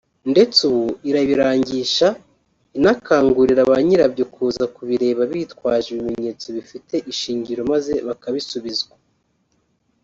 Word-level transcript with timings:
ndetse 0.31 0.59
ubu 0.69 0.85
irabirangisha 1.09 2.07
inakangurira 2.77 3.61
ba 3.69 3.77
nyirabyo 3.85 4.25
kuza 4.33 4.63
kubireba 4.75 5.21
bitwaje 5.31 5.87
ibimenyetso 5.91 6.45
bifite 6.57 6.93
ishingiro 7.11 7.61
maze 7.71 7.93
bakabisubizwa 8.07 8.95